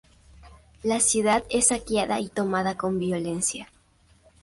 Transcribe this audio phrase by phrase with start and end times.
[0.81, 3.69] La ciudad es saqueada y tomada con violencia.